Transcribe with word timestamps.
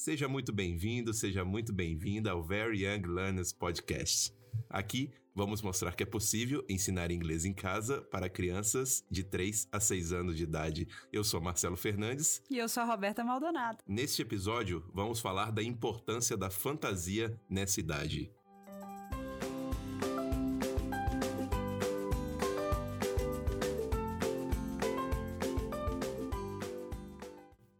Seja 0.00 0.26
muito 0.26 0.50
bem-vindo, 0.50 1.12
seja 1.12 1.44
muito 1.44 1.74
bem-vinda 1.74 2.30
ao 2.30 2.42
Very 2.42 2.86
Young 2.86 3.02
Learners 3.06 3.52
Podcast. 3.52 4.34
Aqui 4.66 5.10
vamos 5.34 5.60
mostrar 5.60 5.94
que 5.94 6.02
é 6.02 6.06
possível 6.06 6.64
ensinar 6.70 7.10
inglês 7.10 7.44
em 7.44 7.52
casa 7.52 8.00
para 8.00 8.30
crianças 8.30 9.04
de 9.10 9.22
3 9.22 9.68
a 9.70 9.78
6 9.78 10.14
anos 10.14 10.38
de 10.38 10.44
idade. 10.44 10.88
Eu 11.12 11.22
sou 11.22 11.38
Marcelo 11.38 11.76
Fernandes. 11.76 12.40
E 12.48 12.56
eu 12.56 12.66
sou 12.66 12.82
a 12.82 12.86
Roberta 12.86 13.22
Maldonado. 13.22 13.84
Neste 13.86 14.22
episódio, 14.22 14.82
vamos 14.94 15.20
falar 15.20 15.52
da 15.52 15.62
importância 15.62 16.34
da 16.34 16.48
fantasia 16.48 17.38
nessa 17.46 17.78
idade. 17.78 18.32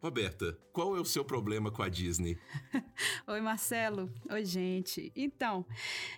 Roberta, 0.03 0.59
qual 0.73 0.97
é 0.97 1.01
o 1.01 1.05
seu 1.05 1.23
problema 1.23 1.71
com 1.71 1.83
a 1.83 1.89
Disney? 1.91 2.39
Oi, 3.29 3.41
Marcelo. 3.43 4.11
Oi, 4.31 4.47
gente. 4.47 5.13
Então, 5.15 5.67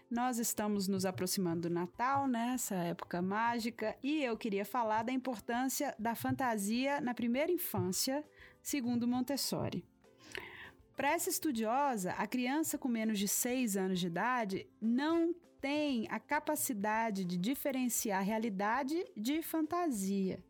nós 0.09 0.39
estamos 0.39 0.87
nos 0.87 1.05
aproximando 1.05 1.63
do 1.63 1.75
Natal, 1.75 2.29
né? 2.29 2.53
Essa 2.55 2.77
época 2.77 3.21
mágica, 3.21 3.97
e 4.01 4.23
eu 4.23 4.37
queria 4.37 4.65
falar 4.65 5.03
da 5.03 5.11
importância 5.11 5.97
da 5.99 6.15
fantasia 6.15 7.01
na 7.01 7.13
primeira 7.13 7.51
infância, 7.51 8.25
segundo 8.63 9.09
Montessori. 9.09 9.85
Para 10.97 11.11
essa 11.11 11.29
estudiosa, 11.29 12.13
a 12.13 12.27
criança 12.29 12.79
com 12.79 12.87
menos 12.87 13.19
de 13.19 13.27
6 13.27 13.77
anos 13.77 13.99
de 13.99 14.07
idade 14.07 14.65
não 14.81 15.35
tem 15.63 16.09
a 16.11 16.19
capacidade 16.19 17.25
de 17.25 17.37
diferenciar 17.37 18.23
realidade 18.25 19.05
de 19.17 19.43
fantasia. 19.43 20.45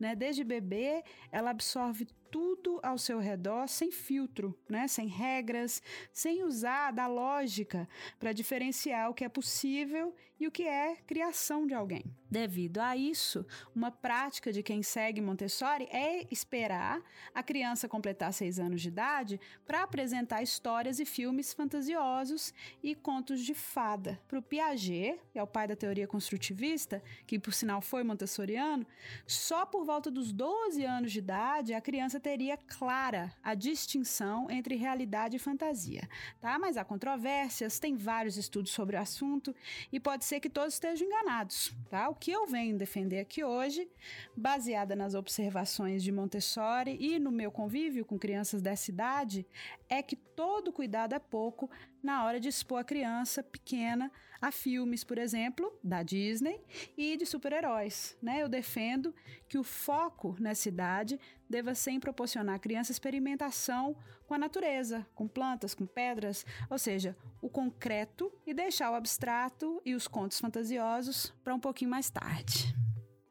Né? 0.00 0.16
Desde 0.16 0.42
bebê, 0.42 1.04
ela 1.30 1.50
absorve 1.50 2.08
tudo 2.34 2.80
ao 2.82 2.98
seu 2.98 3.20
redor 3.20 3.68
sem 3.68 3.92
filtro, 3.92 4.58
né? 4.68 4.88
sem 4.88 5.06
regras, 5.06 5.80
sem 6.12 6.42
usar 6.42 6.90
da 6.90 7.06
lógica 7.06 7.88
para 8.18 8.32
diferenciar 8.32 9.08
o 9.08 9.14
que 9.14 9.24
é 9.24 9.28
possível 9.28 10.12
e 10.38 10.48
o 10.48 10.50
que 10.50 10.64
é 10.64 10.96
criação 11.06 11.66
de 11.66 11.74
alguém. 11.74 12.04
Devido 12.28 12.78
a 12.78 12.96
isso, 12.96 13.46
uma 13.74 13.92
prática 13.92 14.52
de 14.52 14.62
quem 14.62 14.82
segue 14.82 15.20
Montessori 15.20 15.84
é 15.84 16.26
esperar 16.32 17.00
a 17.32 17.42
criança 17.42 17.88
completar 17.88 18.32
seis 18.32 18.58
anos 18.58 18.82
de 18.82 18.88
idade 18.88 19.40
para 19.64 19.84
apresentar 19.84 20.42
histórias 20.42 20.98
e 20.98 21.04
filmes 21.04 21.52
fantasiosos 21.52 22.52
e 22.82 22.94
contos 22.94 23.40
de 23.44 23.54
fada. 23.54 24.20
Para 24.26 24.40
o 24.40 24.42
Piaget, 24.42 25.20
que 25.32 25.38
é 25.38 25.42
o 25.42 25.46
pai 25.46 25.68
da 25.68 25.76
teoria 25.76 26.08
construtivista, 26.08 27.00
que 27.26 27.38
por 27.38 27.54
sinal 27.54 27.80
foi 27.80 28.02
montessoriano, 28.02 28.84
só 29.26 29.64
por 29.64 29.84
volta 29.84 30.10
dos 30.10 30.32
12 30.32 30.84
anos 30.84 31.12
de 31.12 31.20
idade 31.20 31.72
a 31.72 31.80
criança 31.80 32.18
teria 32.24 32.56
clara 32.56 33.30
a 33.42 33.54
distinção 33.54 34.50
entre 34.50 34.76
realidade 34.76 35.36
e 35.36 35.38
fantasia, 35.38 36.08
tá? 36.40 36.58
Mas 36.58 36.78
há 36.78 36.82
controvérsias, 36.82 37.78
tem 37.78 37.96
vários 37.96 38.38
estudos 38.38 38.72
sobre 38.72 38.96
o 38.96 38.98
assunto 38.98 39.54
e 39.92 40.00
pode 40.00 40.24
ser 40.24 40.40
que 40.40 40.48
todos 40.48 40.72
estejam 40.72 41.06
enganados, 41.06 41.74
tá? 41.90 42.08
O 42.08 42.14
que 42.14 42.32
eu 42.32 42.46
venho 42.46 42.78
defender 42.78 43.20
aqui 43.20 43.44
hoje, 43.44 43.86
baseada 44.34 44.96
nas 44.96 45.14
observações 45.14 46.02
de 46.02 46.10
Montessori 46.10 46.96
e 46.98 47.18
no 47.18 47.30
meu 47.30 47.52
convívio 47.52 48.06
com 48.06 48.18
crianças 48.18 48.62
dessa 48.62 48.90
idade, 48.90 49.46
é 49.86 50.02
que 50.02 50.16
todo 50.16 50.72
cuidado 50.72 51.14
é 51.14 51.18
pouco 51.18 51.70
na 52.04 52.22
hora 52.22 52.38
de 52.38 52.48
expor 52.48 52.80
a 52.80 52.84
criança 52.84 53.42
pequena 53.42 54.12
a 54.38 54.52
filmes, 54.52 55.02
por 55.02 55.16
exemplo, 55.16 55.72
da 55.82 56.02
Disney 56.02 56.60
e 56.98 57.16
de 57.16 57.24
super-heróis. 57.24 58.14
Né? 58.20 58.42
Eu 58.42 58.48
defendo 58.48 59.14
que 59.48 59.56
o 59.56 59.64
foco 59.64 60.36
nessa 60.38 60.68
idade 60.68 61.18
deva 61.48 61.74
ser 61.74 61.92
em 61.92 62.00
proporcionar 62.00 62.56
à 62.56 62.58
criança 62.58 62.92
experimentação 62.92 63.96
com 64.26 64.34
a 64.34 64.38
natureza, 64.38 65.06
com 65.14 65.26
plantas, 65.26 65.74
com 65.74 65.86
pedras, 65.86 66.44
ou 66.68 66.78
seja, 66.78 67.16
o 67.40 67.48
concreto 67.48 68.30
e 68.46 68.52
deixar 68.52 68.90
o 68.90 68.94
abstrato 68.94 69.80
e 69.82 69.94
os 69.94 70.06
contos 70.06 70.38
fantasiosos 70.38 71.32
para 71.42 71.54
um 71.54 71.60
pouquinho 71.60 71.90
mais 71.90 72.10
tarde. 72.10 72.74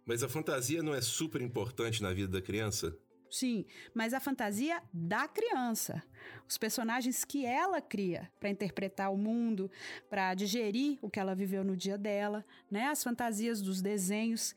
Mas 0.06 0.24
a 0.24 0.28
fantasia 0.28 0.82
não 0.82 0.96
é 0.96 1.02
super 1.02 1.42
importante 1.42 2.02
na 2.02 2.12
vida 2.12 2.32
da 2.32 2.42
criança? 2.42 2.98
Sim, 3.34 3.66
mas 3.96 4.14
a 4.14 4.20
fantasia 4.20 4.80
da 4.94 5.28
criança. 5.28 6.04
Os 6.48 6.56
personagens 6.56 7.26
que 7.26 7.44
ela 7.48 7.82
cria 7.82 8.32
para 8.40 8.48
interpretar 8.48 9.12
o 9.12 9.18
mundo, 9.18 9.72
para 10.08 10.36
digerir 10.36 11.00
o 11.02 11.10
que 11.10 11.20
ela 11.20 11.34
viveu 11.34 11.64
no 11.64 11.76
dia 11.76 11.98
dela, 11.98 12.46
né? 12.70 12.90
As 12.90 13.04
fantasias 13.04 13.60
dos 13.60 13.82
desenhos 13.82 14.54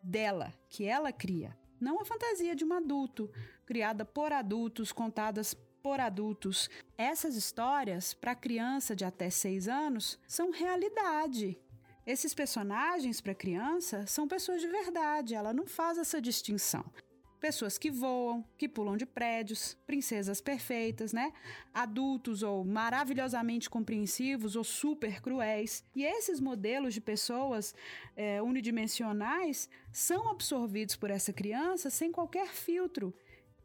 dela, 0.00 0.54
que 0.68 0.84
ela 0.84 1.10
cria. 1.10 1.58
Não 1.80 2.00
a 2.00 2.04
fantasia 2.04 2.54
de 2.54 2.64
um 2.64 2.72
adulto, 2.72 3.28
criada 3.66 4.04
por 4.04 4.32
adultos, 4.32 4.92
contadas 4.92 5.52
por 5.82 5.98
adultos. 5.98 6.70
Essas 6.96 7.34
histórias, 7.34 8.14
para 8.14 8.36
criança 8.36 8.94
de 8.94 9.04
até 9.04 9.30
6 9.30 9.66
anos, 9.66 10.16
são 10.28 10.52
realidade. 10.52 11.58
Esses 12.06 12.32
personagens 12.34 13.20
para 13.20 13.34
criança 13.34 14.06
são 14.06 14.28
pessoas 14.28 14.60
de 14.60 14.68
verdade, 14.68 15.34
ela 15.34 15.52
não 15.52 15.66
faz 15.66 15.98
essa 15.98 16.20
distinção 16.20 16.84
pessoas 17.42 17.76
que 17.76 17.90
voam, 17.90 18.44
que 18.56 18.68
pulam 18.68 18.96
de 18.96 19.04
prédios, 19.04 19.76
princesas 19.84 20.40
perfeitas, 20.40 21.12
né? 21.12 21.32
Adultos 21.74 22.44
ou 22.44 22.64
maravilhosamente 22.64 23.68
compreensivos 23.68 24.54
ou 24.54 24.62
super 24.62 25.20
cruéis. 25.20 25.84
E 25.92 26.04
esses 26.04 26.38
modelos 26.38 26.94
de 26.94 27.00
pessoas 27.00 27.74
é, 28.14 28.40
unidimensionais 28.40 29.68
são 29.90 30.28
absorvidos 30.28 30.94
por 30.94 31.10
essa 31.10 31.32
criança 31.32 31.90
sem 31.90 32.12
qualquer 32.12 32.46
filtro. 32.46 33.12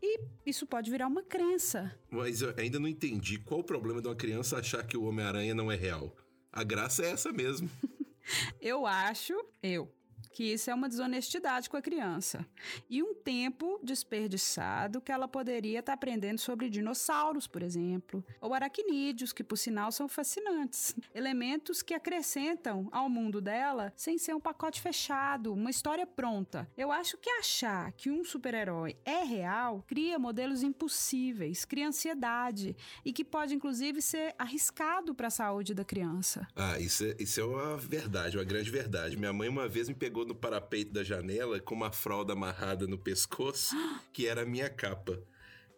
E 0.01 0.21
isso 0.43 0.65
pode 0.65 0.89
virar 0.89 1.05
uma 1.05 1.21
crença. 1.21 1.95
Mas 2.09 2.41
eu 2.41 2.51
ainda 2.57 2.79
não 2.79 2.87
entendi 2.87 3.37
qual 3.37 3.59
o 3.59 3.63
problema 3.63 4.01
de 4.01 4.07
uma 4.07 4.15
criança 4.15 4.57
achar 4.57 4.83
que 4.87 4.97
o 4.97 5.03
Homem-Aranha 5.03 5.53
não 5.53 5.71
é 5.71 5.75
real. 5.75 6.15
A 6.51 6.63
graça 6.63 7.05
é 7.05 7.11
essa 7.11 7.31
mesmo. 7.31 7.69
eu 8.59 8.87
acho, 8.87 9.33
eu, 9.61 9.91
que 10.37 10.53
isso 10.53 10.69
é 10.69 10.75
uma 10.75 10.87
desonestidade 10.87 11.67
com 11.67 11.77
a 11.77 11.81
criança 11.81 12.45
e 12.87 13.01
um 13.01 13.15
tempo 13.15 13.79
desperdiçado 13.81 15.01
que 15.01 15.11
ela 15.11 15.27
poderia 15.27 15.79
estar 15.79 15.93
tá 15.93 15.95
aprendendo 15.95 16.37
sobre 16.37 16.69
dinossauros, 16.69 17.47
por 17.47 17.63
exemplo, 17.63 18.23
ou 18.39 18.53
aracnídeos, 18.53 19.33
que 19.33 19.43
por 19.43 19.57
sinal 19.57 19.91
são 19.91 20.07
fascinantes, 20.07 20.93
elementos 21.15 21.81
que 21.81 21.91
acrescentam 21.91 22.87
ao 22.91 23.09
mundo 23.09 23.41
dela 23.41 23.91
sem 23.95 24.19
ser 24.19 24.35
um 24.35 24.39
pacote 24.39 24.79
fechado, 24.79 25.51
uma 25.51 25.71
história 25.71 26.05
pronta. 26.05 26.69
Eu 26.77 26.91
acho 26.91 27.17
que 27.17 27.31
achar 27.31 27.91
que 27.93 28.11
um 28.11 28.23
super-herói 28.23 28.95
é 29.03 29.23
real 29.23 29.83
cria 29.87 30.19
modelos 30.19 30.61
impossíveis, 30.61 31.65
cria 31.65 31.87
ansiedade 31.87 32.77
e 33.03 33.11
que 33.11 33.25
pode 33.25 33.55
inclusive 33.55 34.03
ser 34.03 34.35
arriscado 34.37 35.15
para 35.15 35.29
a 35.29 35.31
saúde 35.31 35.73
da 35.73 35.83
criança. 35.83 36.47
Ah, 36.55 36.79
isso 36.79 37.05
é, 37.05 37.15
isso 37.17 37.41
é 37.41 37.43
uma 37.43 37.75
verdade, 37.75 38.37
uma 38.37 38.43
grande 38.43 38.69
verdade. 38.69 39.17
Minha 39.17 39.33
mãe 39.33 39.49
uma 39.49 39.67
vez 39.67 39.89
me 39.89 39.95
pegou 39.95 40.26
no 40.27 40.35
parapeito 40.35 40.91
da 40.91 41.03
janela 41.03 41.59
com 41.59 41.73
uma 41.73 41.91
fralda 41.91 42.33
amarrada 42.33 42.85
no 42.85 42.97
pescoço, 42.97 43.75
que 44.13 44.27
era 44.27 44.43
a 44.43 44.45
minha 44.45 44.69
capa. 44.69 45.23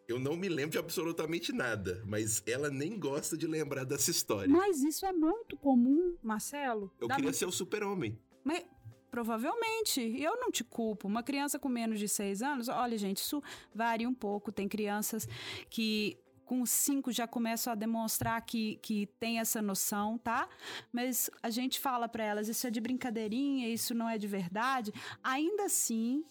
Eu 0.07 0.19
não 0.19 0.35
me 0.35 0.49
lembro 0.49 0.71
de 0.71 0.77
absolutamente 0.79 1.53
nada, 1.53 2.01
mas 2.05 2.41
ela 2.47 2.71
nem 2.71 2.97
gosta 2.97 3.37
de 3.37 3.45
lembrar 3.45 3.83
dessa 3.83 4.09
história. 4.09 4.49
Mas 4.49 4.81
isso 4.81 5.05
é 5.05 5.13
muito 5.13 5.55
comum, 5.55 6.17
Marcelo. 6.23 6.91
Eu 6.99 7.07
queria 7.07 7.23
muito... 7.25 7.37
ser 7.37 7.45
o 7.45 7.51
super-homem. 7.51 8.19
Mas 8.43 8.65
Provavelmente, 9.11 9.99
eu 10.21 10.39
não 10.39 10.51
te 10.51 10.63
culpo. 10.63 11.07
Uma 11.07 11.23
criança 11.23 11.57
com 11.57 11.67
menos 11.67 11.99
de 11.99 12.07
seis 12.07 12.43
anos, 12.43 12.67
olha, 12.67 12.97
gente, 12.97 13.17
isso 13.17 13.41
varia 13.73 14.07
um 14.07 14.13
pouco. 14.13 14.51
Tem 14.51 14.67
crianças 14.67 15.27
que 15.69 16.15
com 16.49 16.65
cinco 16.65 17.11
já 17.11 17.27
começam 17.27 17.71
a 17.71 17.75
demonstrar 17.75 18.41
que, 18.41 18.79
que 18.81 19.05
tem 19.19 19.37
essa 19.39 19.61
noção, 19.61 20.17
tá? 20.17 20.49
Mas 20.91 21.29
a 21.43 21.51
gente 21.51 21.79
fala 21.79 22.09
para 22.09 22.23
elas, 22.23 22.47
isso 22.47 22.65
é 22.65 22.71
de 22.71 22.81
brincadeirinha, 22.81 23.69
isso 23.69 23.93
não 23.93 24.09
é 24.09 24.17
de 24.17 24.25
verdade. 24.25 24.91
Ainda 25.23 25.65
assim, 25.65 26.25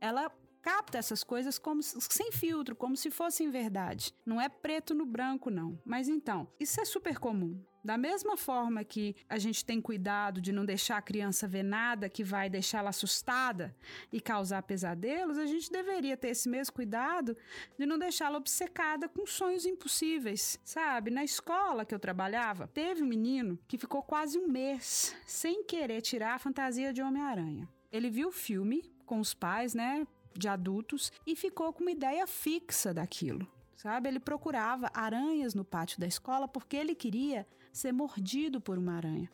ela 0.00 0.30
capta 0.64 0.96
essas 0.96 1.22
coisas 1.22 1.58
como 1.58 1.82
sem 1.82 2.32
filtro, 2.32 2.74
como 2.74 2.96
se 2.96 3.10
fossem 3.10 3.50
verdade. 3.50 4.14
Não 4.24 4.40
é 4.40 4.48
preto 4.48 4.94
no 4.94 5.04
branco, 5.04 5.50
não. 5.50 5.78
Mas 5.84 6.08
então, 6.08 6.48
isso 6.58 6.80
é 6.80 6.86
super 6.86 7.18
comum. 7.18 7.62
Da 7.84 7.98
mesma 7.98 8.34
forma 8.34 8.82
que 8.82 9.14
a 9.28 9.36
gente 9.36 9.62
tem 9.62 9.78
cuidado 9.78 10.40
de 10.40 10.52
não 10.52 10.64
deixar 10.64 10.96
a 10.96 11.02
criança 11.02 11.46
ver 11.46 11.62
nada 11.62 12.08
que 12.08 12.24
vai 12.24 12.48
deixá-la 12.48 12.88
assustada 12.88 13.76
e 14.10 14.22
causar 14.22 14.62
pesadelos, 14.62 15.36
a 15.36 15.44
gente 15.44 15.70
deveria 15.70 16.16
ter 16.16 16.28
esse 16.28 16.48
mesmo 16.48 16.72
cuidado 16.72 17.36
de 17.78 17.84
não 17.84 17.98
deixá-la 17.98 18.38
obcecada 18.38 19.06
com 19.06 19.26
sonhos 19.26 19.66
impossíveis. 19.66 20.58
Sabe, 20.64 21.10
na 21.10 21.22
escola 21.22 21.84
que 21.84 21.94
eu 21.94 21.98
trabalhava, 21.98 22.66
teve 22.68 23.02
um 23.02 23.06
menino 23.06 23.58
que 23.68 23.76
ficou 23.76 24.02
quase 24.02 24.38
um 24.38 24.48
mês 24.48 25.14
sem 25.26 25.62
querer 25.62 26.00
tirar 26.00 26.36
a 26.36 26.38
fantasia 26.38 26.90
de 26.90 27.02
Homem-Aranha. 27.02 27.68
Ele 27.92 28.08
viu 28.08 28.28
o 28.28 28.32
filme 28.32 28.90
com 29.04 29.20
os 29.20 29.34
pais, 29.34 29.74
né, 29.74 30.06
de 30.36 30.48
adultos 30.48 31.12
e 31.26 31.34
ficou 31.34 31.72
com 31.72 31.82
uma 31.82 31.92
ideia 31.92 32.26
fixa 32.26 32.92
daquilo 32.92 33.46
sabe? 33.84 34.08
Ele 34.08 34.18
procurava 34.18 34.90
aranhas 34.94 35.54
no 35.54 35.62
pátio 35.62 36.00
da 36.00 36.06
escola 36.06 36.48
porque 36.48 36.74
ele 36.74 36.94
queria 36.94 37.46
ser 37.70 37.92
mordido 37.92 38.58
por 38.58 38.78
uma 38.78 38.94
aranha. 38.94 39.30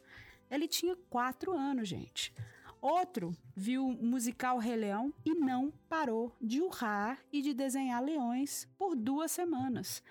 Ele 0.50 0.67
tinha 0.67 0.97
quatro 1.08 1.52
anos, 1.52 1.88
gente. 1.88 2.35
Outro 2.81 3.32
viu 3.55 3.87
o 3.87 4.05
musical 4.05 4.58
Rei 4.58 4.75
Leão 4.75 5.14
e 5.25 5.35
não 5.35 5.73
parou 5.88 6.35
de 6.41 6.61
urrar 6.61 7.20
e 7.32 7.43
de 7.43 7.55
desenhar 7.55 8.02
leões 8.02 8.67
por 8.76 8.97
duas 8.97 9.31
semanas. 9.31 10.02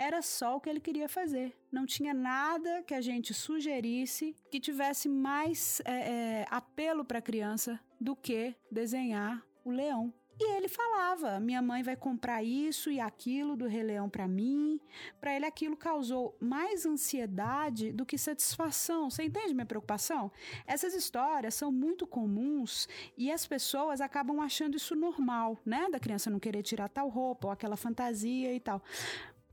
era 0.00 0.22
só 0.22 0.54
o 0.54 0.60
que 0.60 0.70
ele 0.70 0.78
queria 0.78 1.08
fazer. 1.08 1.52
Não 1.72 1.84
tinha 1.84 2.14
nada 2.14 2.84
que 2.84 2.94
a 2.94 3.00
gente 3.00 3.34
sugerisse 3.34 4.36
que 4.48 4.60
tivesse 4.60 5.08
mais 5.08 5.82
é, 5.84 5.92
é, 5.92 6.46
apelo 6.48 7.04
para 7.04 7.18
a 7.18 7.22
criança 7.22 7.80
do 8.00 8.14
que 8.14 8.54
desenhar 8.70 9.44
o 9.64 9.72
leão. 9.72 10.14
E 10.40 10.56
ele 10.56 10.68
falava: 10.68 11.40
minha 11.40 11.60
mãe 11.60 11.82
vai 11.82 11.96
comprar 11.96 12.42
isso 12.42 12.90
e 12.90 13.00
aquilo 13.00 13.56
do 13.56 13.66
Rei 13.66 13.82
Leão 13.82 14.08
para 14.08 14.28
mim. 14.28 14.80
Para 15.20 15.34
ele, 15.34 15.44
aquilo 15.44 15.76
causou 15.76 16.36
mais 16.40 16.86
ansiedade 16.86 17.92
do 17.92 18.06
que 18.06 18.16
satisfação. 18.16 19.10
Você 19.10 19.24
entende 19.24 19.52
minha 19.52 19.66
preocupação? 19.66 20.30
Essas 20.66 20.94
histórias 20.94 21.54
são 21.54 21.72
muito 21.72 22.06
comuns 22.06 22.88
e 23.16 23.32
as 23.32 23.46
pessoas 23.46 24.00
acabam 24.00 24.40
achando 24.40 24.76
isso 24.76 24.94
normal, 24.94 25.58
né? 25.66 25.88
Da 25.90 25.98
criança 25.98 26.30
não 26.30 26.38
querer 26.38 26.62
tirar 26.62 26.88
tal 26.88 27.08
roupa 27.08 27.48
ou 27.48 27.52
aquela 27.52 27.76
fantasia 27.76 28.54
e 28.54 28.60
tal. 28.60 28.80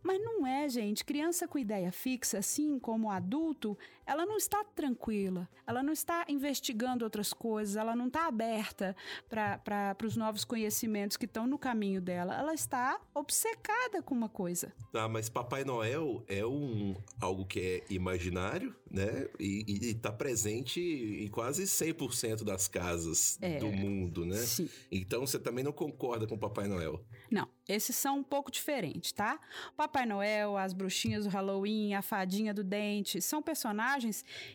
Mas 0.05 0.21
não 0.21 0.45
é, 0.45 0.69
gente. 0.69 1.03
Criança 1.03 1.47
com 1.47 1.57
ideia 1.57 1.91
fixa, 1.91 2.37
assim 2.37 2.77
como 2.77 3.09
adulto, 3.09 3.75
ela 4.05 4.25
não 4.25 4.37
está 4.37 4.63
tranquila, 4.63 5.49
ela 5.65 5.81
não 5.81 5.91
está 5.91 6.25
investigando 6.29 7.03
outras 7.03 7.33
coisas, 7.33 7.75
ela 7.75 7.95
não 7.95 8.07
está 8.07 8.27
aberta 8.27 8.95
para 9.29 9.97
os 10.05 10.15
novos 10.15 10.45
conhecimentos 10.45 11.17
que 11.17 11.25
estão 11.25 11.47
no 11.47 11.57
caminho 11.57 12.01
dela. 12.01 12.35
Ela 12.35 12.53
está 12.53 12.99
obcecada 13.13 14.01
com 14.01 14.13
uma 14.13 14.29
coisa. 14.29 14.73
Tá, 14.91 15.07
mas 15.07 15.29
Papai 15.29 15.63
Noel 15.63 16.23
é 16.27 16.45
um 16.45 16.95
algo 17.19 17.45
que 17.45 17.59
é 17.59 17.93
imaginário, 17.93 18.75
né? 18.89 19.27
E, 19.39 19.91
está 19.95 20.11
presente 20.11 20.79
em 20.79 21.27
quase 21.27 21.63
100% 21.63 22.43
das 22.43 22.67
casas 22.67 23.37
é, 23.41 23.57
do 23.57 23.71
mundo, 23.71 24.25
né? 24.25 24.37
Sim. 24.37 24.69
Então 24.91 25.25
você 25.25 25.39
também 25.39 25.63
não 25.63 25.71
concorda 25.71 26.27
com 26.27 26.37
Papai 26.37 26.67
Noel? 26.67 27.03
Não, 27.31 27.47
esses 27.67 27.95
são 27.95 28.19
um 28.19 28.23
pouco 28.23 28.51
diferentes, 28.51 29.11
tá? 29.11 29.39
Papai 29.75 30.05
Noel, 30.05 30.57
as 30.57 30.73
bruxinhas 30.73 31.25
do 31.25 31.29
Halloween, 31.29 31.93
a 31.95 32.01
fadinha 32.01 32.53
do 32.53 32.63
dente, 32.63 33.21
são 33.21 33.41
personagens 33.41 33.94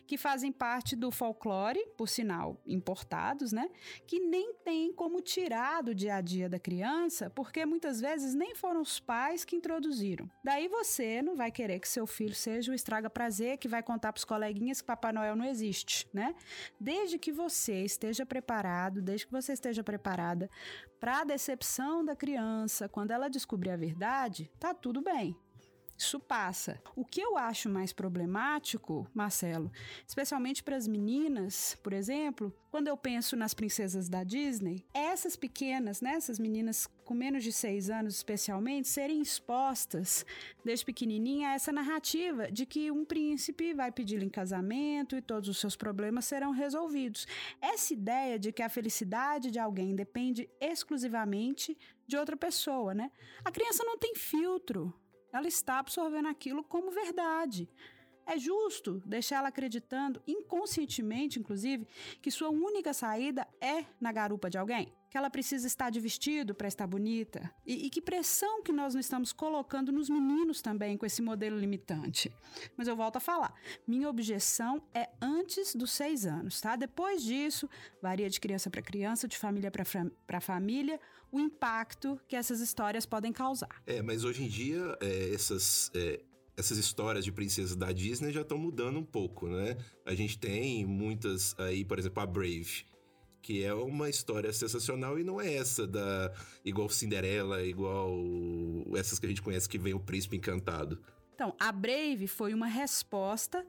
que 0.07 0.17
fazem 0.17 0.51
parte 0.51 0.95
do 0.95 1.11
folclore, 1.11 1.79
por 1.97 2.07
sinal, 2.07 2.61
importados, 2.65 3.51
né? 3.51 3.69
Que 4.05 4.19
nem 4.19 4.53
tem 4.55 4.93
como 4.93 5.21
tirar 5.21 5.81
do 5.83 5.95
dia 5.95 6.15
a 6.15 6.21
dia 6.21 6.49
da 6.49 6.59
criança, 6.59 7.29
porque 7.29 7.65
muitas 7.65 7.99
vezes 7.99 8.33
nem 8.33 8.55
foram 8.55 8.81
os 8.81 8.99
pais 8.99 9.43
que 9.43 9.55
introduziram. 9.55 10.29
Daí 10.43 10.67
você 10.67 11.21
não 11.21 11.35
vai 11.35 11.51
querer 11.51 11.79
que 11.79 11.87
seu 11.87 12.05
filho 12.05 12.35
seja 12.35 12.71
o 12.71 12.75
estraga 12.75 13.09
prazer 13.09 13.57
que 13.57 13.67
vai 13.67 13.83
contar 13.83 14.11
para 14.11 14.19
os 14.19 14.25
coleguinhas 14.25 14.81
que 14.81 14.87
Papai 14.87 15.11
Noel 15.11 15.35
não 15.35 15.45
existe, 15.45 16.07
né? 16.13 16.35
Desde 16.79 17.17
que 17.17 17.31
você 17.31 17.83
esteja 17.83 18.25
preparado, 18.25 19.01
desde 19.01 19.25
que 19.25 19.31
você 19.31 19.53
esteja 19.53 19.83
preparada 19.83 20.49
para 20.99 21.21
a 21.21 21.23
decepção 21.23 22.05
da 22.05 22.15
criança, 22.15 22.87
quando 22.87 23.11
ela 23.11 23.29
descobrir 23.29 23.71
a 23.71 23.77
verdade, 23.77 24.51
tá 24.59 24.73
tudo 24.73 25.01
bem. 25.01 25.35
Isso 26.01 26.19
passa. 26.19 26.81
O 26.95 27.05
que 27.05 27.21
eu 27.21 27.37
acho 27.37 27.69
mais 27.69 27.93
problemático, 27.93 29.07
Marcelo, 29.13 29.71
especialmente 30.07 30.63
para 30.63 30.75
as 30.75 30.87
meninas, 30.87 31.77
por 31.83 31.93
exemplo, 31.93 32.51
quando 32.71 32.87
eu 32.87 32.97
penso 32.97 33.35
nas 33.35 33.53
princesas 33.53 34.09
da 34.09 34.23
Disney, 34.23 34.83
essas 34.95 35.35
pequenas, 35.35 36.01
né, 36.01 36.13
essas 36.13 36.39
meninas 36.39 36.87
com 37.05 37.13
menos 37.13 37.43
de 37.43 37.51
seis 37.51 37.87
anos 37.87 38.15
especialmente, 38.15 38.87
serem 38.87 39.21
expostas 39.21 40.25
desde 40.65 40.85
pequenininha 40.85 41.49
a 41.49 41.53
essa 41.53 41.71
narrativa 41.71 42.51
de 42.51 42.65
que 42.65 42.89
um 42.89 43.05
príncipe 43.05 43.71
vai 43.71 43.91
pedi-la 43.91 44.23
em 44.23 44.29
casamento 44.29 45.15
e 45.15 45.21
todos 45.21 45.49
os 45.49 45.59
seus 45.59 45.75
problemas 45.75 46.25
serão 46.25 46.49
resolvidos. 46.49 47.27
Essa 47.61 47.93
ideia 47.93 48.39
de 48.39 48.51
que 48.51 48.63
a 48.63 48.69
felicidade 48.69 49.51
de 49.51 49.59
alguém 49.59 49.95
depende 49.95 50.49
exclusivamente 50.59 51.77
de 52.07 52.17
outra 52.17 52.35
pessoa, 52.35 52.95
né? 52.95 53.11
A 53.45 53.51
criança 53.51 53.83
não 53.83 53.99
tem 53.99 54.15
filtro 54.15 54.91
ela 55.31 55.47
está 55.47 55.79
absorvendo 55.79 56.27
aquilo 56.27 56.63
como 56.63 56.91
verdade. 56.91 57.69
É 58.25 58.37
justo 58.37 59.01
deixar 59.05 59.37
ela 59.37 59.47
acreditando, 59.47 60.21
inconscientemente, 60.27 61.39
inclusive, 61.39 61.87
que 62.21 62.29
sua 62.29 62.49
única 62.49 62.93
saída 62.93 63.47
é 63.59 63.85
na 63.99 64.11
garupa 64.11 64.49
de 64.49 64.57
alguém? 64.57 64.93
Que 65.11 65.17
ela 65.17 65.29
precisa 65.29 65.67
estar 65.67 65.89
de 65.89 65.99
vestido 65.99 66.55
para 66.55 66.69
estar 66.69 66.87
bonita? 66.87 67.51
E, 67.65 67.85
e, 67.85 67.89
que 67.89 68.01
pressão 68.01 68.63
que 68.63 68.71
nós 68.71 68.93
não 68.93 69.01
estamos 69.01 69.33
colocando 69.33 69.91
nos 69.91 70.09
meninos 70.09 70.61
também 70.61 70.95
com 70.95 71.05
esse 71.05 71.21
modelo 71.21 71.59
limitante? 71.59 72.31
Mas 72.77 72.87
eu 72.87 72.95
volto 72.95 73.17
a 73.17 73.19
falar: 73.19 73.53
minha 73.85 74.09
objeção 74.09 74.81
é 74.93 75.09
antes 75.21 75.75
dos 75.75 75.91
seis 75.91 76.25
anos, 76.25 76.61
tá? 76.61 76.77
Depois 76.77 77.21
disso, 77.21 77.69
varia 78.01 78.29
de 78.29 78.39
criança 78.39 78.69
para 78.69 78.81
criança, 78.81 79.27
de 79.27 79.37
família 79.37 79.69
para 79.69 80.39
família, 80.39 80.97
o 81.29 81.41
impacto 81.41 82.17
que 82.25 82.37
essas 82.37 82.61
histórias 82.61 83.05
podem 83.05 83.33
causar. 83.33 83.83
É, 83.85 84.01
mas 84.01 84.23
hoje 84.23 84.45
em 84.45 84.47
dia, 84.47 84.97
é, 85.01 85.33
essas. 85.33 85.91
É 85.93 86.21
essas 86.61 86.77
histórias 86.77 87.23
de 87.25 87.31
princesas 87.31 87.75
da 87.75 87.91
Disney 87.91 88.31
já 88.31 88.41
estão 88.41 88.57
mudando 88.57 88.99
um 88.99 89.05
pouco, 89.05 89.47
né? 89.47 89.77
A 90.05 90.13
gente 90.13 90.37
tem 90.37 90.85
muitas 90.85 91.57
aí, 91.57 91.83
por 91.83 91.97
exemplo, 91.97 92.21
a 92.21 92.25
Brave, 92.25 92.85
que 93.41 93.63
é 93.63 93.73
uma 93.73 94.09
história 94.09 94.51
sensacional 94.53 95.19
e 95.19 95.23
não 95.23 95.41
é 95.41 95.53
essa 95.55 95.87
da 95.87 96.31
igual 96.63 96.89
Cinderela, 96.89 97.63
igual 97.63 98.15
essas 98.95 99.19
que 99.19 99.25
a 99.25 99.29
gente 99.29 99.41
conhece 99.41 99.67
que 99.67 99.77
vem 99.77 99.93
o 99.93 99.99
príncipe 99.99 100.37
encantado. 100.37 101.01
Então, 101.33 101.55
a 101.59 101.71
Brave 101.71 102.27
foi 102.27 102.53
uma 102.53 102.67
resposta 102.67 103.65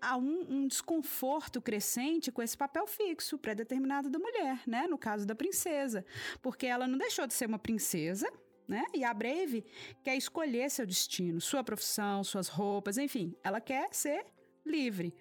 a 0.00 0.16
um, 0.16 0.46
um 0.48 0.68
desconforto 0.68 1.60
crescente 1.60 2.30
com 2.30 2.42
esse 2.42 2.56
papel 2.56 2.86
fixo 2.86 3.38
pré-determinado 3.38 4.10
da 4.10 4.18
mulher, 4.18 4.60
né? 4.66 4.86
No 4.86 4.98
caso 4.98 5.26
da 5.26 5.34
princesa, 5.34 6.04
porque 6.42 6.66
ela 6.66 6.86
não 6.86 6.98
deixou 6.98 7.26
de 7.26 7.34
ser 7.34 7.46
uma 7.46 7.58
princesa, 7.58 8.30
né? 8.68 8.84
E 8.92 9.04
a 9.04 9.14
Brave 9.14 9.64
quer 10.02 10.16
escolher 10.16 10.70
seu 10.70 10.84
destino, 10.84 11.40
sua 11.40 11.62
profissão, 11.62 12.24
suas 12.24 12.48
roupas, 12.48 12.98
enfim, 12.98 13.34
ela 13.42 13.60
quer 13.60 13.94
ser 13.94 14.26
livre. 14.64 15.14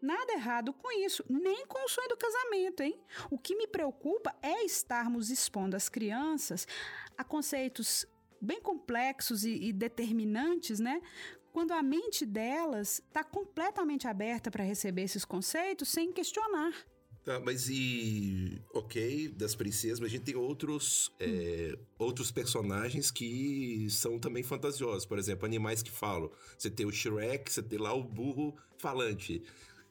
Nada 0.00 0.32
errado 0.32 0.72
com 0.72 0.90
isso, 1.04 1.24
nem 1.28 1.66
com 1.66 1.84
o 1.84 1.88
sonho 1.88 2.08
do 2.08 2.16
casamento, 2.16 2.82
hein? 2.82 2.98
O 3.30 3.38
que 3.38 3.54
me 3.54 3.66
preocupa 3.66 4.34
é 4.42 4.64
estarmos 4.64 5.30
expondo 5.30 5.76
as 5.76 5.88
crianças 5.88 6.66
a 7.18 7.24
conceitos 7.24 8.06
bem 8.40 8.60
complexos 8.60 9.44
e, 9.44 9.68
e 9.68 9.72
determinantes, 9.72 10.80
né? 10.80 11.02
Quando 11.52 11.72
a 11.72 11.82
mente 11.82 12.24
delas 12.24 13.02
está 13.06 13.22
completamente 13.22 14.08
aberta 14.08 14.50
para 14.50 14.64
receber 14.64 15.02
esses 15.02 15.24
conceitos 15.24 15.88
sem 15.88 16.12
questionar. 16.12 16.72
Tá, 17.22 17.38
mas 17.38 17.68
e. 17.68 18.62
Ok, 18.72 19.28
das 19.28 19.54
princesas, 19.54 20.00
mas 20.00 20.08
a 20.08 20.12
gente 20.12 20.24
tem 20.24 20.36
outros, 20.36 21.12
é, 21.20 21.78
outros 21.98 22.30
personagens 22.30 23.10
que 23.10 23.86
são 23.90 24.18
também 24.18 24.42
fantasiosos. 24.42 25.04
Por 25.04 25.18
exemplo, 25.18 25.44
animais 25.44 25.82
que 25.82 25.90
falam. 25.90 26.30
Você 26.56 26.70
tem 26.70 26.86
o 26.86 26.90
Shrek, 26.90 27.52
você 27.52 27.62
tem 27.62 27.78
lá 27.78 27.92
o 27.92 28.02
burro 28.02 28.56
falante. 28.78 29.42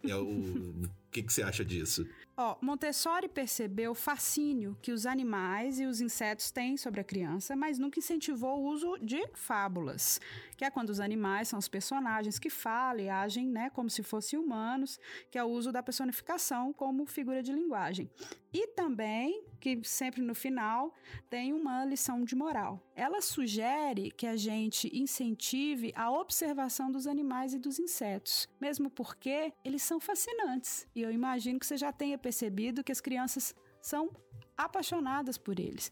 É 0.04 0.16
o. 0.16 0.90
O 1.10 1.12
que, 1.12 1.24
você 1.24 1.42
acha 1.42 1.66
disso? 1.66 2.08
Ó, 2.38 2.56
Montessori 2.62 3.28
percebeu 3.28 3.92
o 3.92 3.96
fascínio 3.96 4.78
que 4.82 4.92
os 4.92 5.08
animais 5.08 5.80
e 5.80 5.86
os 5.86 6.00
insetos 6.00 6.52
têm 6.52 6.78
sobre 6.78 7.02
a 7.02 7.04
criança, 7.04 7.54
mas 7.56 7.80
nunca 7.80 8.00
incentivou 8.00 8.60
o 8.60 8.68
uso 8.70 8.96
de 9.02 9.22
fábulas, 9.34 10.22
que 10.56 10.64
é 10.64 10.70
quando 10.70 10.90
os 10.90 11.02
animais 11.02 11.50
são 11.50 11.60
os 11.60 11.68
personagens 11.68 12.40
que 12.40 12.50
falam 12.50 13.04
e 13.04 13.10
agem 13.10 13.46
né, 13.46 13.70
como 13.72 13.90
se 13.90 14.04
fossem 14.04 14.40
humanos, 14.40 15.00
que 15.30 15.38
é 15.38 15.44
o 15.44 15.48
uso 15.48 15.72
da 15.72 15.84
personificação 15.84 16.72
como 16.72 17.06
figura 17.06 17.44
de 17.44 17.52
linguagem. 17.52 18.10
E 18.54 18.68
também, 18.68 19.44
que 19.60 19.80
sempre 19.84 20.22
no 20.22 20.34
final, 20.34 20.96
tem 21.30 21.54
uma 21.54 21.84
lição 21.86 22.24
de 22.24 22.36
moral. 22.36 22.82
Ela 22.96 23.22
sugere 23.22 24.12
que 24.12 24.26
a 24.26 24.36
gente 24.36 24.90
incentive 24.98 25.92
a 25.96 26.10
observação 26.10 26.92
dos 26.92 27.06
animais 27.06 27.54
e 27.54 27.60
dos 27.60 27.80
insetos, 27.80 28.48
mesmo 28.60 28.90
porque 28.90 29.54
eles 29.64 29.84
são 29.84 30.00
fascinantes. 30.00 30.88
E 31.00 31.02
eu 31.02 31.12
imagino 31.12 31.58
que 31.58 31.66
você 31.66 31.78
já 31.78 31.94
tenha 31.94 32.18
percebido 32.18 32.84
que 32.84 32.92
as 32.92 33.00
crianças 33.00 33.56
são 33.82 34.12
apaixonadas 34.58 35.38
por 35.38 35.58
eles. 35.58 35.90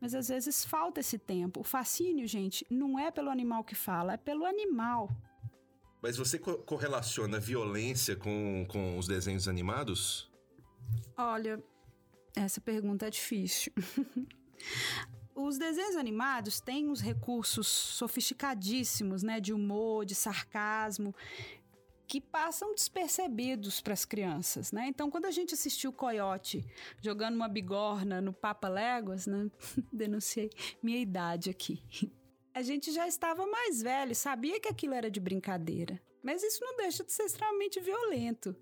Mas 0.00 0.14
às 0.14 0.28
vezes 0.28 0.64
falta 0.64 1.00
esse 1.00 1.18
tempo. 1.18 1.60
O 1.60 1.64
fascínio, 1.64 2.26
gente, 2.26 2.66
não 2.70 2.98
é 2.98 3.10
pelo 3.10 3.28
animal 3.28 3.62
que 3.62 3.74
fala, 3.74 4.14
é 4.14 4.16
pelo 4.16 4.46
animal. 4.46 5.10
Mas 6.02 6.16
você 6.16 6.38
co 6.38 6.56
correlaciona 6.58 7.38
violência 7.38 8.16
com, 8.16 8.64
com 8.66 8.96
os 8.96 9.06
desenhos 9.06 9.46
animados? 9.46 10.32
Olha, 11.18 11.62
essa 12.34 12.60
pergunta 12.60 13.06
é 13.06 13.10
difícil. 13.10 13.72
Os 15.38 15.58
desenhos 15.58 15.96
animados 15.96 16.62
têm 16.62 16.88
uns 16.88 17.02
recursos 17.02 17.66
sofisticadíssimos, 17.66 19.22
né, 19.22 19.38
de 19.38 19.52
humor, 19.52 20.06
de 20.06 20.14
sarcasmo, 20.14 21.14
que 22.06 22.20
passam 22.20 22.74
despercebidos 22.74 23.80
para 23.80 23.92
as 23.92 24.04
crianças, 24.04 24.70
né? 24.72 24.86
Então, 24.88 25.10
quando 25.10 25.26
a 25.26 25.30
gente 25.30 25.54
assistiu 25.54 25.92
Coyote 25.92 26.64
jogando 27.00 27.34
uma 27.34 27.48
bigorna 27.48 28.20
no 28.20 28.32
Papa 28.32 28.68
Léguas, 28.68 29.26
né? 29.26 29.50
Denunciei 29.92 30.50
minha 30.82 30.98
idade 30.98 31.50
aqui. 31.50 31.82
A 32.54 32.62
gente 32.62 32.92
já 32.92 33.06
estava 33.06 33.46
mais 33.46 33.82
velho, 33.82 34.14
sabia 34.14 34.60
que 34.60 34.68
aquilo 34.68 34.94
era 34.94 35.10
de 35.10 35.20
brincadeira, 35.20 36.00
mas 36.22 36.42
isso 36.42 36.64
não 36.64 36.76
deixa 36.76 37.04
de 37.04 37.12
ser 37.12 37.24
extremamente 37.24 37.80
violento. 37.80 38.56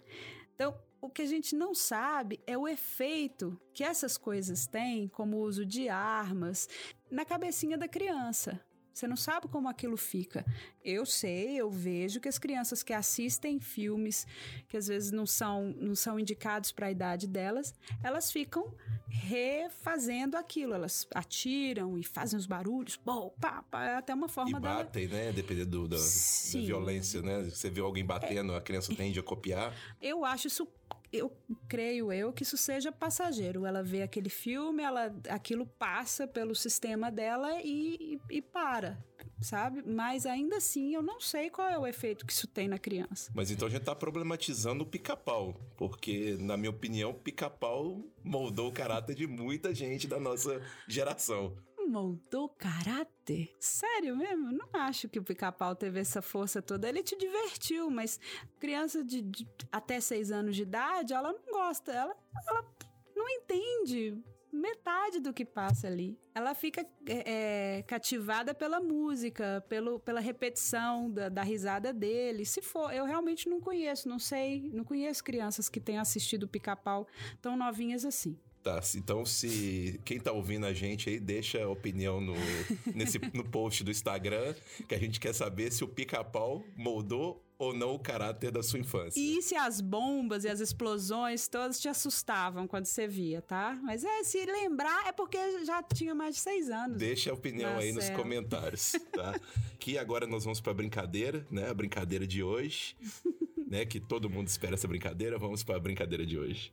Então, 0.55 0.77
o 1.01 1.11
que 1.11 1.23
a 1.23 1.27
gente 1.27 1.55
não 1.55 1.75
sabe 1.75 2.41
é 2.47 2.57
o 2.57 2.67
efeito 2.67 3.61
que 3.73 3.85
essas 3.85 4.17
coisas 4.17 4.67
têm, 4.67 5.07
como 5.09 5.37
o 5.37 5.43
uso 5.43 5.67
de 5.67 5.89
armas, 5.89 6.69
na 7.11 7.25
cabecinha 7.25 7.77
da 7.77 7.87
criança. 7.87 8.61
Você 8.95 9.09
não 9.09 9.17
sabe 9.17 9.49
como 9.49 9.69
aquilo 9.69 9.97
fica. 9.97 10.47
Eu 10.85 11.05
sei, 11.05 11.57
eu 11.57 11.69
vejo 11.69 12.21
que 12.21 12.29
as 12.29 12.39
crianças 12.39 12.83
que 12.83 12.93
assistem 12.93 13.59
filmes 13.59 14.25
que 14.69 14.77
às 14.77 14.87
vezes 14.87 15.11
não 15.11 15.27
são, 15.27 15.75
não 15.81 15.97
são 15.97 16.19
indicados 16.19 16.71
para 16.71 16.87
a 16.87 16.91
idade 16.93 17.27
delas, 17.27 17.75
elas 18.05 18.31
ficam 18.31 18.73
refazendo 19.09 20.37
aquilo. 20.37 20.75
Elas 20.75 21.09
atiram 21.13 21.99
e 21.99 22.05
fazem 22.05 22.39
os 22.39 22.47
barulhos, 22.47 22.97
pô, 22.97 23.31
pá, 23.33 23.63
pá, 23.69 23.85
é 23.85 23.97
até 23.97 24.15
uma 24.15 24.29
forma 24.29 24.59
e 24.59 24.61
batem, 24.61 25.09
dela... 25.09 25.25
né? 25.25 25.33
Dependendo 25.33 25.71
do, 25.71 25.89
da, 25.89 25.97
da, 25.97 26.61
violência, 26.61 27.21
né? 27.21 27.43
Você 27.43 27.69
vê 27.69 27.81
alguém 27.81 28.05
batendo, 28.05 28.53
é, 28.53 28.59
a 28.59 28.61
criança 28.61 28.95
tende 28.95 29.19
a 29.19 29.23
copiar. 29.25 29.75
Eu 30.01 30.25
acho 30.25 30.47
isso 30.47 30.69
eu 31.13 31.31
creio 31.69 32.13
eu 32.13 32.33
que 32.33 32.43
isso 32.43 32.57
seja 32.57 32.91
passageiro. 32.91 33.65
Ela 33.65 33.83
vê 33.83 34.03
aquele 34.03 34.29
filme, 34.29 34.83
ela, 34.83 35.15
aquilo 35.29 35.67
passa 35.67 36.27
pelo 36.27 36.55
sistema 36.55 37.11
dela 37.11 37.61
e, 37.63 38.19
e, 38.31 38.37
e 38.39 38.43
para, 38.43 38.99
sabe? 39.41 39.83
Mas 39.87 40.27
ainda 40.27 40.57
assim 40.57 40.95
eu 40.95 41.03
não 41.03 41.21
sei 41.21 41.51
qual 41.51 41.69
é 41.69 41.79
o 41.79 41.87
efeito 41.87 42.27
que 42.27 42.33
isso 42.33 42.47
tem 42.47 42.69
na 42.69 42.79
criança. 42.79 43.31
Mas 43.35 43.51
então 43.51 43.69
a 43.69 43.71
gente 43.71 43.85
tá 43.85 43.95
problematizando 43.95 44.85
o 44.85 44.87
pica-pau, 44.87 45.55
porque, 45.77 46.37
na 46.41 46.57
minha 46.57 46.71
opinião, 46.71 47.15
pica-pau 47.15 48.03
moldou 48.23 48.69
o 48.69 48.73
caráter 48.73 49.15
de 49.15 49.27
muita 49.27 49.75
gente 49.75 50.07
da 50.07 50.19
nossa 50.19 50.61
geração 50.89 51.57
moldou 51.95 52.49
caráter? 52.49 53.55
Sério 53.61 54.17
mesmo? 54.17 54.51
Não 54.51 54.69
acho 54.73 55.09
que 55.09 55.21
o 55.21 55.23
pica-pau 55.23 55.77
teve 55.77 56.01
essa 56.01 56.21
força 56.21 56.61
toda. 56.61 56.89
Ele 56.89 57.05
te 57.05 57.17
divertiu, 57.17 57.89
mas 57.89 58.19
criança 58.59 59.05
de, 59.05 59.23
de, 59.23 59.49
até 59.71 60.01
seis 60.01 60.33
anos 60.33 60.57
de 60.57 60.63
idade, 60.63 61.15
ela 61.15 61.33
não 61.33 61.53
gosta. 61.53 61.93
Ela, 61.93 62.17
ela 62.49 62.75
não 63.15 63.29
entende 63.29 64.21
metade 64.53 65.21
do 65.21 65.33
que 65.33 65.45
passa 65.45 65.87
ali. 65.87 66.19
Ela 66.35 66.53
fica 66.53 66.85
é, 67.07 67.79
é, 67.79 67.83
cativada 67.83 68.53
pela 68.53 68.81
música, 68.81 69.65
pelo, 69.69 70.01
pela 70.01 70.19
repetição 70.19 71.09
da, 71.09 71.29
da, 71.29 71.43
risada 71.43 71.93
dele. 71.93 72.45
Se 72.45 72.61
for, 72.61 72.93
eu 72.93 73.05
realmente 73.05 73.49
não 73.49 73.61
conheço, 73.61 74.09
não 74.09 74.19
sei, 74.19 74.69
não 74.73 74.83
conheço 74.83 75.23
crianças 75.23 75.69
que 75.69 75.81
tenham 75.81 76.03
assistido 76.03 76.49
Pica-Pau 76.49 77.07
tão 77.41 77.57
novinhas 77.57 78.05
assim. 78.05 78.37
Tá, 78.65 78.81
então 78.97 79.27
se 79.27 80.01
quem 80.07 80.19
tá 80.19 80.33
ouvindo 80.33 80.65
a 80.65 80.73
gente 80.73 81.11
aí, 81.11 81.21
deixa 81.21 81.63
a 81.63 81.69
opinião 81.69 82.19
no, 82.19 82.33
nesse, 82.95 83.21
no 83.35 83.45
post 83.45 83.85
do 83.85 83.91
Instagram, 83.91 84.55
que 84.89 84.95
a 84.95 84.99
gente 84.99 85.21
quer 85.21 85.35
saber 85.35 85.71
se 85.71 85.85
o 85.85 85.89
pica-pau 85.89 86.65
moldou 86.75 87.45
ou 87.59 87.75
não 87.75 87.95
o 87.95 87.99
caráter 87.99 88.51
da 88.51 88.63
sua 88.63 88.79
infância. 88.79 89.21
E 89.21 89.43
se 89.43 89.55
as 89.55 89.83
bombas 89.83 90.45
e 90.45 90.49
as 90.49 90.61
explosões 90.61 91.47
todas 91.47 91.79
te 91.79 91.91
assustavam 91.91 92.67
quando 92.67 92.87
você 92.87 93.07
via, 93.07 93.43
tá? 93.43 93.79
Mas 93.83 94.03
é, 94.03 94.25
se 94.25 94.43
lembrar, 94.47 95.09
é 95.09 95.13
porque 95.13 95.63
já 95.67 95.83
tinha 95.83 96.15
mais 96.15 96.37
de 96.37 96.41
seis 96.41 96.71
anos. 96.71 96.97
Deixa 96.97 97.31
a 97.31 97.35
opinião 97.35 97.77
aí 97.77 97.93
nos 97.93 98.09
comentários, 98.09 98.93
tá? 99.13 99.39
que 99.79 99.99
agora 99.99 100.27
nós 100.27 100.43
vamos 100.43 100.63
pra 100.63 100.73
brincadeira, 100.73 101.47
né? 101.51 101.69
A 101.69 101.75
brincadeira 101.75 102.27
de 102.27 102.43
hoje, 102.43 102.97
né? 103.69 103.85
Que 103.85 104.01
todo 104.01 104.31
mundo 104.31 104.49
espera 104.49 104.73
essa 104.73 104.89
brincadeira. 104.89 105.39
Vamos 105.39 105.63
pra 105.63 105.79
brincadeira 105.79 106.25
de 106.25 106.39
hoje. 106.39 106.73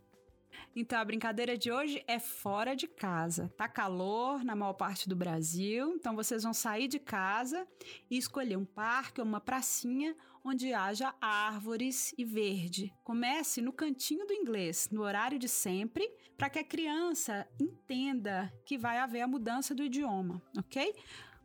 Então 0.75 0.99
a 0.99 1.05
brincadeira 1.05 1.57
de 1.57 1.71
hoje 1.71 2.03
é 2.07 2.17
fora 2.17 2.75
de 2.75 2.87
casa. 2.87 3.53
Tá 3.57 3.67
calor 3.67 4.43
na 4.43 4.55
maior 4.55 4.73
parte 4.73 5.09
do 5.09 5.15
Brasil, 5.15 5.93
então 5.95 6.15
vocês 6.15 6.43
vão 6.43 6.53
sair 6.53 6.87
de 6.87 6.99
casa 6.99 7.67
e 8.09 8.17
escolher 8.17 8.57
um 8.57 8.65
parque 8.65 9.19
ou 9.19 9.27
uma 9.27 9.41
pracinha 9.41 10.15
onde 10.43 10.73
haja 10.73 11.13
árvores 11.19 12.13
e 12.17 12.23
verde. 12.23 12.93
Comece 13.03 13.61
no 13.61 13.73
cantinho 13.73 14.25
do 14.25 14.33
inglês, 14.33 14.89
no 14.91 15.01
horário 15.01 15.37
de 15.37 15.47
sempre, 15.47 16.09
para 16.37 16.49
que 16.49 16.59
a 16.59 16.63
criança 16.63 17.47
entenda 17.59 18.51
que 18.65 18.77
vai 18.77 18.97
haver 18.97 19.21
a 19.21 19.27
mudança 19.27 19.75
do 19.75 19.83
idioma, 19.83 20.41
ok? 20.57 20.95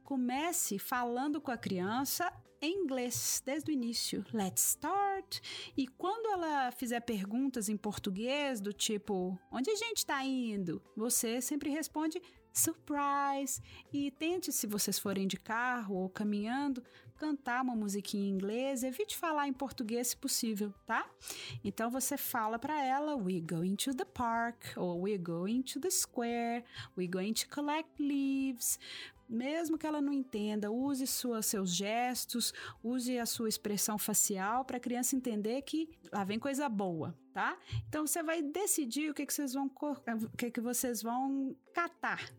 Comece 0.03 0.79
falando 0.79 1.41
com 1.41 1.51
a 1.51 1.59
criança 1.59 2.33
em 2.61 2.83
inglês 2.85 3.43
desde 3.45 3.71
o 3.71 3.73
início. 3.73 4.25
Let's 4.33 4.71
start. 4.71 5.41
E 5.77 5.87
quando 5.87 6.27
ela 6.27 6.71
fizer 6.71 7.01
perguntas 7.01 7.69
em 7.69 7.77
português 7.77 8.61
do 8.61 8.73
tipo, 8.73 9.39
onde 9.51 9.71
a 9.71 9.77
gente 9.77 9.99
está 9.99 10.25
indo? 10.25 10.83
Você 10.97 11.41
sempre 11.41 11.71
responde 11.71 12.21
surprise. 12.53 13.61
E 13.93 14.11
tente, 14.11 14.51
se 14.51 14.67
vocês 14.67 14.99
forem 14.99 15.27
de 15.27 15.37
carro 15.37 15.97
ou 15.97 16.09
caminhando, 16.09 16.83
cantar 17.17 17.63
uma 17.63 17.77
musiquinha 17.77 18.29
em 18.29 18.33
inglês. 18.33 18.83
Evite 18.83 19.17
falar 19.17 19.47
em 19.47 19.53
português 19.53 20.09
se 20.09 20.17
possível, 20.17 20.73
tá? 20.87 21.09
Então 21.63 21.91
você 21.91 22.17
fala 22.17 22.59
para 22.59 22.83
ela: 22.83 23.17
We 23.17 23.41
going 23.41 23.77
to 23.77 23.95
the 23.95 24.05
park, 24.05 24.77
ou 24.77 25.03
We 25.03 25.19
going 25.19 25.63
to 25.63 25.81
the 25.81 25.91
square, 25.91 26.65
We 26.97 27.07
going 27.07 27.35
to 27.35 27.49
collect 27.49 28.03
leaves 28.03 28.79
mesmo 29.29 29.77
que 29.77 29.87
ela 29.87 30.01
não 30.01 30.13
entenda, 30.13 30.71
use 30.71 31.07
sua, 31.07 31.43
seus 31.43 31.75
gestos, 31.75 32.53
use 32.83 33.19
a 33.19 33.27
sua 33.27 33.49
expressão 33.49 33.99
facial 33.99 34.65
para 34.65 34.77
a 34.77 34.81
criança 34.81 35.17
entender 35.17 35.63
que 35.63 35.89
lá 36.13 36.25
vem 36.25 36.39
coisa 36.39 36.69
boa, 36.69 37.17
tá? 37.33 37.59
Então 37.89 38.07
você 38.07 38.23
vai 38.23 38.43
decidir 38.43 39.11
o 39.11 39.15
que, 39.15 39.27
que 39.27 39.33
vocês 39.33 39.53
vão 39.53 39.67
o 39.67 40.37
que, 40.37 40.51
que 40.51 40.61
vocês 40.61 41.03
vão 41.03 41.57
catar. 41.75 42.31